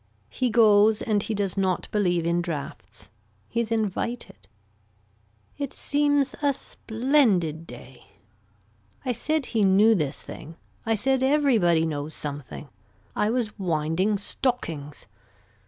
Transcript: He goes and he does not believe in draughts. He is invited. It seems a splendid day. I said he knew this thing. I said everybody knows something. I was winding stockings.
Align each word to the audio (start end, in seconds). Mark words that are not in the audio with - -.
He 0.31 0.49
goes 0.49 0.99
and 0.99 1.21
he 1.21 1.35
does 1.35 1.55
not 1.55 1.87
believe 1.91 2.25
in 2.25 2.41
draughts. 2.41 3.11
He 3.47 3.61
is 3.61 3.71
invited. 3.71 4.47
It 5.59 5.73
seems 5.73 6.33
a 6.41 6.55
splendid 6.55 7.67
day. 7.67 8.05
I 9.05 9.11
said 9.11 9.45
he 9.45 9.63
knew 9.63 9.93
this 9.93 10.23
thing. 10.23 10.55
I 10.87 10.95
said 10.95 11.21
everybody 11.21 11.85
knows 11.85 12.15
something. 12.15 12.67
I 13.15 13.29
was 13.29 13.59
winding 13.59 14.17
stockings. 14.17 15.05